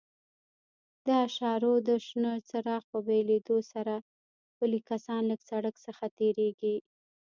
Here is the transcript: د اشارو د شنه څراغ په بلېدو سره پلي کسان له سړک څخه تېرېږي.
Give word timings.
د 1.05 1.07
اشارو 1.27 1.73
د 1.87 1.89
شنه 2.05 2.33
څراغ 2.49 2.83
په 2.91 2.97
بلېدو 3.07 3.57
سره 3.71 3.95
پلي 4.57 4.79
کسان 4.89 5.21
له 5.31 5.35
سړک 5.49 5.75
څخه 5.85 6.05
تېرېږي. 6.19 6.75